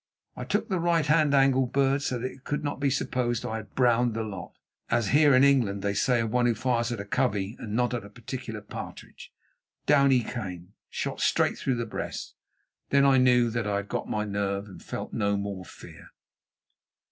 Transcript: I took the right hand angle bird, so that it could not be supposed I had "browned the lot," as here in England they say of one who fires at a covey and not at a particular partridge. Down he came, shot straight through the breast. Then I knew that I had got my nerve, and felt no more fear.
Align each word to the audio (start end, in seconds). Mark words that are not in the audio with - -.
I 0.35 0.45
took 0.45 0.67
the 0.67 0.79
right 0.79 1.05
hand 1.05 1.35
angle 1.35 1.67
bird, 1.67 2.01
so 2.01 2.17
that 2.17 2.25
it 2.31 2.43
could 2.43 2.63
not 2.63 2.79
be 2.79 2.89
supposed 2.89 3.45
I 3.45 3.57
had 3.57 3.75
"browned 3.75 4.15
the 4.15 4.23
lot," 4.23 4.53
as 4.89 5.09
here 5.09 5.35
in 5.35 5.43
England 5.43 5.83
they 5.83 5.93
say 5.93 6.21
of 6.21 6.31
one 6.31 6.47
who 6.47 6.55
fires 6.55 6.91
at 6.91 6.99
a 6.99 7.05
covey 7.05 7.55
and 7.59 7.75
not 7.75 7.93
at 7.93 8.03
a 8.03 8.09
particular 8.09 8.61
partridge. 8.61 9.31
Down 9.85 10.09
he 10.09 10.23
came, 10.23 10.73
shot 10.89 11.19
straight 11.21 11.55
through 11.59 11.75
the 11.75 11.85
breast. 11.85 12.33
Then 12.89 13.05
I 13.05 13.19
knew 13.19 13.51
that 13.51 13.67
I 13.67 13.75
had 13.75 13.89
got 13.89 14.09
my 14.09 14.25
nerve, 14.25 14.65
and 14.65 14.81
felt 14.81 15.13
no 15.13 15.37
more 15.37 15.63
fear. 15.65 16.07